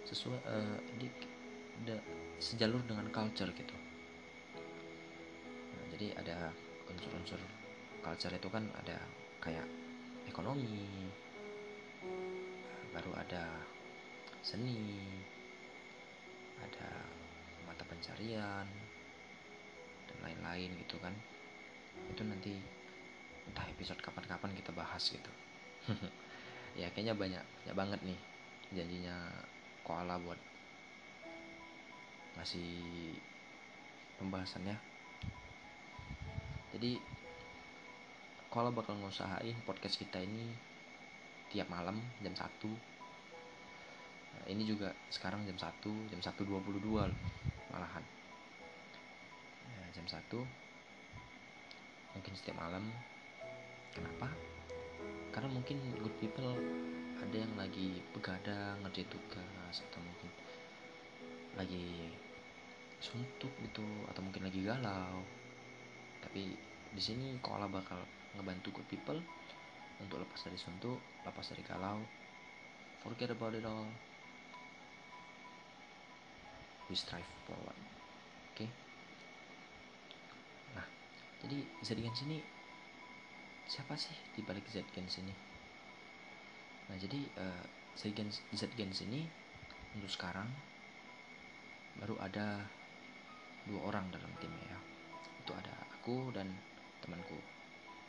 sesuai 0.05 0.37
uh, 0.45 0.77
di, 1.01 1.09
de, 1.81 1.97
sejalur 2.37 2.77
dengan 2.85 3.09
culture 3.09 3.49
gitu 3.57 3.84
jadi 5.95 6.11
ada 6.19 6.51
unsur-unsur 6.91 7.39
culture 8.03 8.35
itu 8.35 8.51
kan 8.51 8.67
ada 8.83 8.99
kayak 9.39 9.63
ekonomi 10.27 11.07
baru 12.91 13.15
ada 13.15 13.47
seni 14.43 14.99
ada 16.59 16.91
mata 17.63 17.87
pencarian 17.87 18.67
dan 20.07 20.17
lain-lain 20.19 20.75
gitu 20.83 20.99
kan. 20.99 21.15
Itu 22.11 22.27
nanti 22.27 22.59
entah 23.47 23.65
episode 23.71 24.03
kapan-kapan 24.03 24.51
kita 24.51 24.75
bahas 24.75 25.07
gitu. 25.07 25.31
Ya 26.75 26.91
kayaknya 26.91 27.15
banyak 27.15 27.39
banyak 27.39 27.75
banget 27.79 27.99
nih 28.03 28.19
janjinya 28.75 29.15
koala 29.87 30.19
buat 30.19 30.35
ngasih 32.35 33.15
pembahasannya 34.19 34.75
jadi 36.75 36.99
koala 38.51 38.71
bakal 38.71 38.99
ngusahain 38.99 39.55
podcast 39.63 39.95
kita 39.95 40.19
ini 40.19 40.51
tiap 41.51 41.71
malam 41.71 41.99
jam 42.19 42.35
1 42.35 42.43
nah, 44.35 44.45
ini 44.51 44.67
juga 44.67 44.91
sekarang 45.07 45.47
jam 45.47 45.55
1 45.55 46.11
jam 46.11 46.19
1.22 46.19 46.83
malahan. 47.71 48.03
Ya, 49.67 49.83
jam 49.99 50.07
1 50.07 50.15
mungkin 52.15 52.33
setiap 52.39 52.55
malam. 52.55 52.87
Kenapa? 53.91 54.31
Karena 55.35 55.51
mungkin 55.51 55.75
good 55.99 56.15
people 56.23 56.55
ada 57.19 57.35
yang 57.35 57.51
lagi 57.59 57.99
begadang 58.15 58.79
ngerjain 58.83 59.11
tugas 59.11 59.75
atau 59.91 59.99
mungkin 59.99 60.29
lagi 61.55 62.11
suntuk 63.03 63.51
gitu 63.63 63.83
atau 64.07 64.23
mungkin 64.23 64.47
lagi 64.47 64.63
galau. 64.63 65.19
Tapi 66.23 66.55
di 66.95 67.03
sini 67.03 67.35
koala 67.43 67.67
bakal 67.67 67.99
ngebantu 68.39 68.71
good 68.71 68.87
people 68.87 69.19
untuk 69.99 70.23
lepas 70.23 70.47
dari 70.47 70.55
suntuk 70.55 70.99
lepas 71.27 71.45
dari 71.51 71.63
galau. 71.67 71.99
Forget 73.03 73.35
about 73.35 73.53
it 73.53 73.67
all. 73.67 73.85
We 76.87 76.95
strive 76.95 77.25
forward 77.49 77.73
oke 77.75 78.61
okay? 78.61 78.69
nah 80.77 80.85
jadi 81.41 81.57
Zedgen 81.81 82.13
sini 82.13 82.37
siapa 83.65 83.97
sih 83.97 84.13
di 84.37 84.45
balik 84.45 84.69
Zedgen 84.69 85.09
sini 85.09 85.33
nah 86.85 86.93
jadi 86.93 87.17
uh, 87.41 87.65
Zgen 87.97 88.93
sini 88.93 89.25
untuk 89.97 90.13
sekarang 90.13 90.45
baru 91.97 92.21
ada 92.21 92.61
dua 93.65 93.79
orang 93.89 94.05
dalam 94.11 94.29
timnya 94.37 94.67
ya. 94.67 94.79
Itu 95.41 95.51
ada 95.55 95.73
aku 95.95 96.29
dan 96.35 96.51
temanku. 97.05 97.37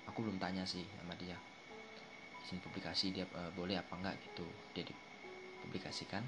Aku 0.09 0.25
belum 0.25 0.41
tanya 0.41 0.65
sih 0.65 0.83
sama 0.97 1.13
dia. 1.21 1.37
Izin 2.41 2.65
publikasi 2.65 3.13
dia 3.13 3.29
uh, 3.37 3.53
boleh 3.53 3.77
apa 3.77 3.93
enggak 4.01 4.17
gitu. 4.25 4.49
Dia 4.73 4.89
dipublikasikan. 4.89 6.25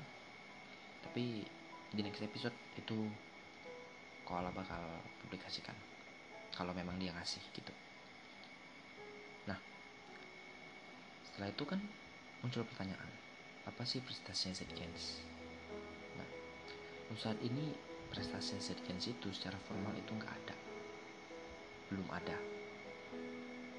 Tapi 1.09 1.41
di 1.89 2.01
next 2.05 2.21
episode 2.21 2.53
itu 2.77 3.09
koala 4.29 4.53
bakal 4.53 4.85
publikasikan. 5.25 5.75
Kalau 6.53 6.77
memang 6.77 7.01
dia 7.01 7.17
ngasih 7.17 7.41
gitu. 7.57 7.73
Nah 9.49 9.57
setelah 11.25 11.49
itu 11.49 11.65
kan 11.65 11.81
muncul 12.45 12.67
pertanyaan 12.69 13.09
apa 13.67 13.83
sih 13.83 13.99
prestasinya 13.99 14.55
Zedgens 14.55 15.21
nah 16.17 16.29
untuk 17.11 17.21
saat 17.21 17.37
ini 17.43 17.75
prestasi 18.09 18.57
Zedgens 18.63 19.11
itu 19.11 19.29
secara 19.35 19.59
formal 19.67 19.93
itu 19.99 20.11
nggak 20.15 20.33
ada. 20.33 20.57
Belum 21.91 22.09
ada 22.13 22.58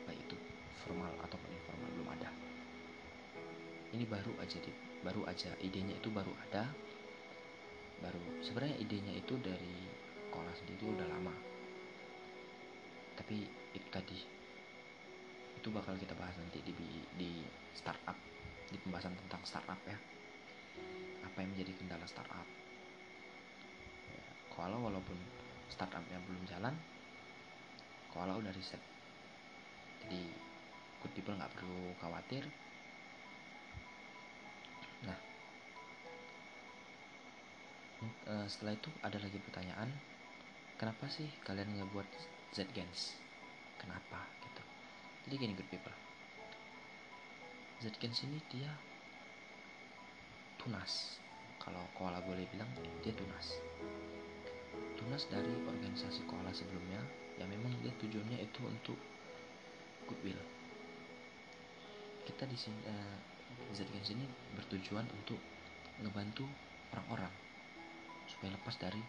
baik 0.09 0.25
itu 0.25 0.37
formal 0.81 1.13
ataupun 1.21 1.49
informal 1.53 1.89
belum 1.93 2.09
ada. 2.17 2.29
Ini 3.93 4.05
baru 4.09 4.33
aja 4.41 4.57
di, 4.57 4.73
baru 5.05 5.21
aja. 5.29 5.53
Idenya 5.61 5.93
itu 6.01 6.09
baru 6.09 6.33
ada. 6.49 6.65
Baru 8.01 8.17
sebenarnya 8.41 8.81
idenya 8.81 9.13
itu 9.13 9.37
dari 9.37 9.85
sekolah 10.29 10.53
sendiri 10.57 10.83
udah 10.89 11.07
lama. 11.09 11.35
Tapi 13.21 13.45
itu 13.77 13.87
tadi 13.93 14.17
itu 15.59 15.67
bakal 15.75 15.99
kita 15.99 16.15
bahas 16.15 16.33
nanti 16.39 16.63
di 16.63 16.71
di 17.19 17.43
startup 17.75 18.15
di 18.71 18.79
pembahasan 18.79 19.13
tentang 19.27 19.43
startup 19.45 19.77
ya. 19.85 19.97
Apa 21.27 21.43
yang 21.43 21.53
menjadi 21.53 21.75
kendala 21.75 22.07
startup. 22.07 22.47
Ya, 24.09 24.25
kalau 24.55 24.79
walaupun 24.89 25.17
startupnya 25.69 26.17
belum 26.25 26.43
jalan 26.47 26.73
kalau 28.09 28.41
udah 28.41 28.53
riset 28.55 28.81
jadi 30.09 30.25
good 31.05 31.13
people 31.13 31.37
nggak 31.37 31.53
perlu 31.53 31.93
khawatir. 32.01 32.41
Nah 35.05 35.13
eh, 38.25 38.45
setelah 38.49 38.73
itu 38.73 38.89
ada 39.05 39.21
lagi 39.21 39.37
pertanyaan 39.37 39.93
kenapa 40.81 41.05
sih 41.13 41.29
kalian 41.45 41.77
ngebuat 41.77 42.09
Zgens 42.57 43.21
kenapa 43.77 44.25
gitu. 44.41 44.65
Jadi 45.29 45.33
gini 45.37 45.53
good 45.53 45.69
people. 45.69 45.93
Zgens 47.85 48.25
ini 48.25 48.41
dia 48.49 48.73
tunas. 50.57 51.21
Kalau 51.61 51.85
koala 51.93 52.17
boleh 52.25 52.49
bilang 52.49 52.73
dia 53.05 53.13
tunas. 53.13 53.61
Tunas 54.97 55.29
dari 55.29 55.53
organisasi 55.69 56.25
koala 56.25 56.49
sebelumnya 56.49 56.97
yang 57.37 57.45
memang 57.53 57.77
dia 57.85 57.93
tujuannya 58.01 58.41
itu 58.41 58.65
untuk 58.65 58.97
goodwill 60.09 60.41
kita 62.25 62.49
di 62.49 62.57
sini 62.57 62.81
uh, 62.89 63.17
Zgens 63.69 64.09
ini 64.13 64.25
bertujuan 64.57 65.05
untuk 65.13 65.37
ngebantu 66.01 66.45
orang-orang 66.93 67.33
supaya 68.25 68.53
lepas 68.53 68.75
dari 68.77 69.01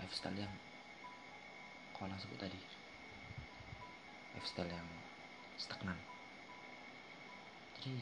lifestyle 0.00 0.36
yang 0.36 0.52
koala 1.96 2.16
sebut 2.20 2.36
tadi. 2.36 2.60
Lifestyle 4.36 4.68
yang 4.68 4.88
stagnan. 5.56 5.96
Jadi 7.76 7.96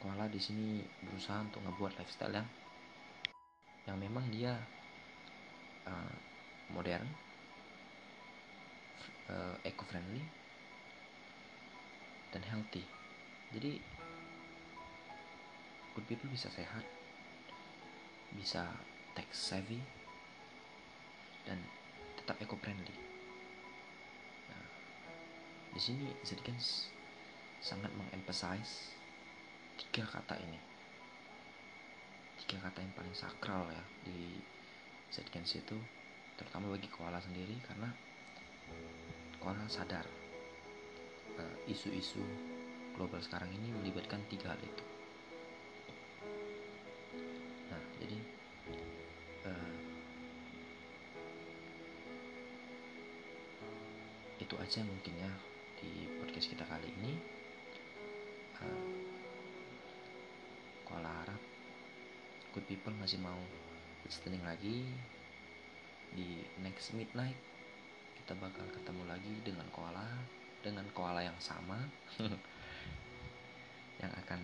koala 0.00 0.28
di 0.28 0.40
sini 0.40 0.80
berusaha 1.04 1.44
untuk 1.44 1.60
ngebuat 1.64 2.00
lifestyle 2.00 2.34
yang 2.40 2.48
yang 3.84 3.96
memang 3.98 4.24
dia 4.32 4.56
uh, 5.84 6.14
modern 6.72 7.04
uh, 9.28 9.54
eco 9.64 9.84
friendly 9.88 10.41
dan 12.32 12.42
healthy. 12.48 12.84
Jadi 13.52 13.78
good 15.92 16.08
people 16.08 16.28
bisa 16.32 16.48
sehat 16.48 16.84
bisa 18.32 18.64
tech 19.12 19.28
savvy 19.28 19.76
dan 21.44 21.60
tetap 22.16 22.40
eco 22.40 22.56
friendly 22.56 22.96
nah, 24.48 24.66
di 25.76 25.80
sini 25.80 26.08
Zedgens 26.24 26.88
sangat 27.60 27.92
mengemphasize 27.92 28.96
tiga 29.78 30.08
kata 30.08 30.34
ini. 30.40 30.58
Tiga 32.42 32.58
kata 32.58 32.82
yang 32.82 32.94
paling 32.96 33.14
sakral 33.14 33.68
ya 33.70 33.84
di 34.02 34.40
Zedgens 35.12 35.52
itu 35.54 35.76
terutama 36.40 36.72
bagi 36.72 36.88
koala 36.88 37.20
sendiri 37.20 37.54
karena 37.68 37.92
koala 39.38 39.68
sadar 39.68 40.21
isu-isu 41.66 42.20
uh, 42.20 42.32
global 42.96 43.20
sekarang 43.24 43.48
ini 43.52 43.68
melibatkan 43.80 44.20
tiga 44.28 44.52
hal 44.52 44.60
itu. 44.60 44.84
Nah, 47.72 47.82
jadi 48.02 48.18
uh, 49.48 49.74
itu 54.42 54.54
aja 54.60 54.80
mungkin 54.84 55.14
ya 55.16 55.32
di 55.80 56.06
podcast 56.20 56.48
kita 56.52 56.64
kali 56.68 56.88
ini. 57.00 57.12
Uh, 58.60 58.90
Kuala 60.84 61.08
harap 61.24 61.40
good 62.52 62.68
people 62.68 62.92
masih 63.00 63.16
mau 63.24 63.40
listening 64.04 64.44
lagi 64.44 64.84
di 66.12 66.44
next 66.60 66.92
midnight 66.92 67.38
kita 68.20 68.36
bakal 68.36 68.68
ketemu 68.76 69.02
lagi 69.08 69.32
dengan 69.40 69.64
koala 69.72 70.04
dengan 70.62 70.86
koala 70.94 71.26
yang 71.26 71.38
sama 71.42 71.76
yang 74.02 74.12
akan 74.14 74.40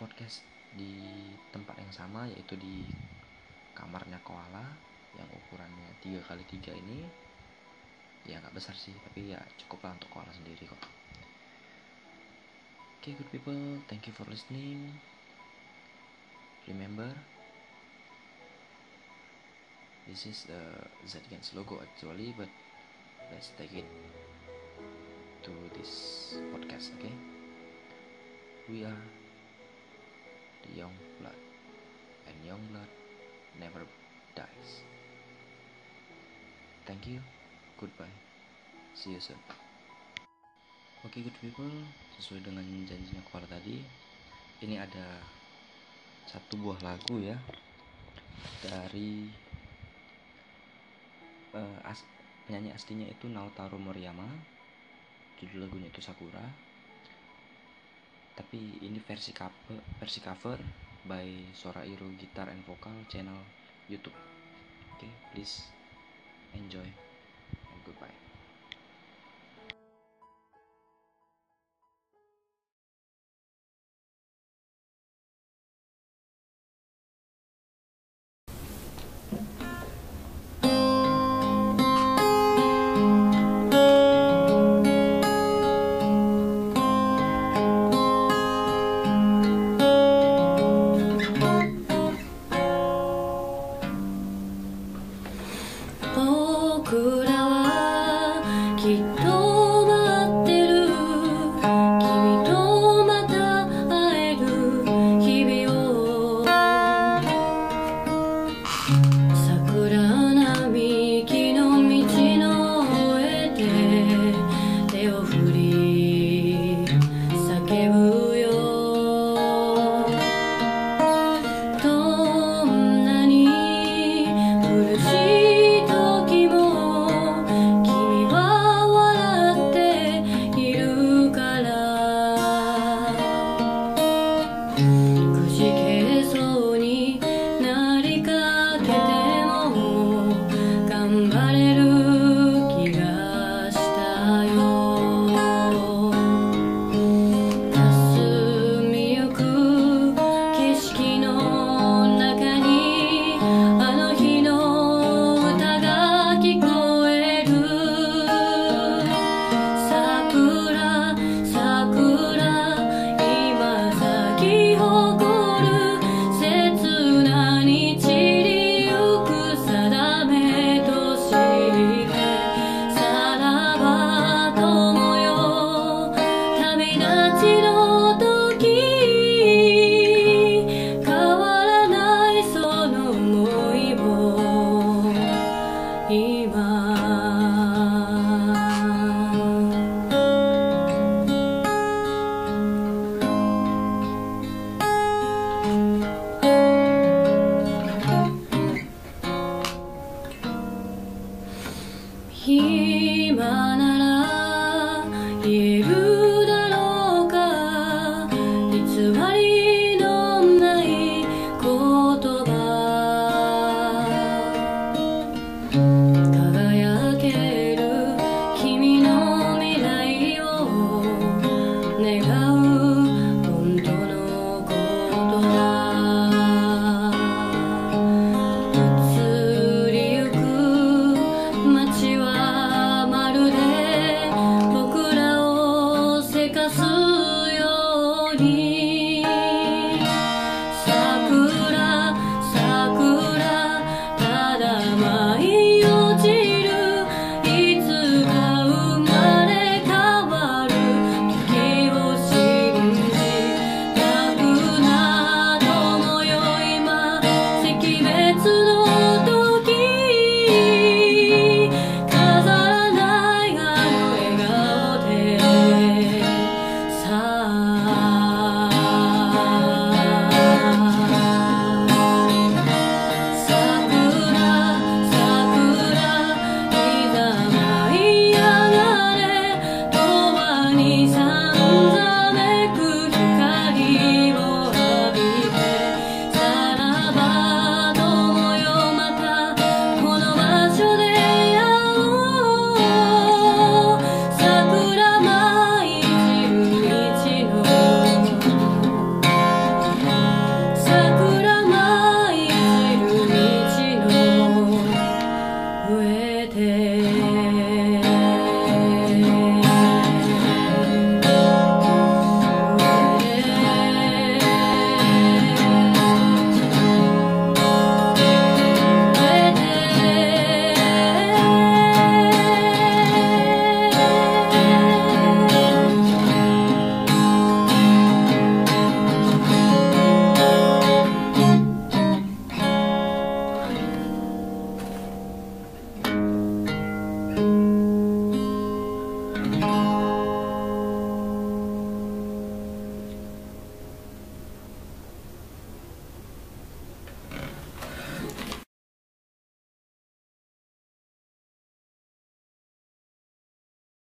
podcast 0.00 0.40
di 0.72 0.96
tempat 1.52 1.76
yang 1.76 1.92
sama 1.92 2.24
yaitu 2.32 2.56
di 2.56 2.88
kamarnya 3.76 4.16
koala 4.24 4.64
yang 5.12 5.28
ukurannya 5.28 5.92
3 6.00 6.24
kali 6.24 6.44
3 6.48 6.80
ini. 6.80 7.04
Ya 8.24 8.40
nggak 8.40 8.56
besar 8.56 8.72
sih 8.72 8.96
tapi 8.96 9.36
ya 9.36 9.40
cukup 9.60 9.84
lah 9.84 9.92
untuk 10.00 10.08
koala 10.08 10.32
sendiri 10.32 10.64
kok. 10.64 10.80
Oke 13.00 13.12
okay, 13.12 13.12
good 13.12 13.28
people 13.28 13.60
thank 13.92 14.08
you 14.08 14.14
for 14.16 14.24
listening. 14.24 14.88
Remember 16.64 17.12
this 20.08 20.24
is 20.24 20.48
the 20.48 20.60
Zgens 21.04 21.52
logo 21.52 21.84
actually 21.84 22.32
but 22.40 22.48
let's 23.30 23.50
take 23.56 23.72
it 23.72 23.88
to 25.42 25.52
this 25.78 26.36
podcast 26.52 26.92
okay? 26.98 27.14
We 28.68 28.84
are 28.84 29.02
the 30.62 30.72
young 30.76 30.94
blood 31.18 31.38
and 32.28 32.36
young 32.44 32.60
blood 32.70 32.90
never 33.58 33.82
dies. 34.34 34.84
Thank 36.86 37.06
you. 37.06 37.20
Goodbye. 37.78 38.14
See 38.94 39.16
you 39.16 39.20
soon. 39.20 39.38
Oke 41.00 41.16
okay, 41.16 41.20
good 41.24 41.38
people 41.40 41.72
sesuai 42.20 42.44
dengan 42.44 42.66
janjinya 42.84 43.24
kuala 43.32 43.48
tadi 43.48 43.80
ini 44.60 44.76
ada 44.76 45.24
satu 46.28 46.60
buah 46.60 46.76
lagu 46.84 47.16
ya 47.16 47.40
dari 48.60 49.24
uh, 51.56 51.80
as 51.88 52.04
penyanyi 52.50 52.74
aslinya 52.74 53.06
itu 53.06 53.30
Naotaro 53.30 53.78
Moriyama. 53.78 54.26
Judul 55.38 55.70
lagunya 55.70 55.86
itu 55.86 56.02
Sakura. 56.02 56.42
Tapi 58.34 58.82
ini 58.82 58.98
versi 58.98 59.30
cover 59.30 59.78
versi 60.02 60.18
cover 60.18 60.58
by 61.06 61.54
Sora 61.54 61.86
Iro 61.86 62.10
Guitar 62.18 62.50
and 62.50 62.66
Vocal 62.66 63.06
channel 63.06 63.38
YouTube. 63.86 64.18
Oke 64.98 65.06
okay, 65.06 65.12
please 65.30 65.70
enjoy 66.58 67.09